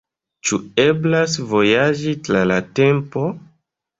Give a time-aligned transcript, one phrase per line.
[0.49, 3.29] Ĉu eblas vojaĝi tra la tempo?